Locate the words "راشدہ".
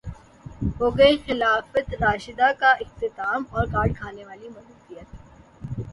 2.01-2.49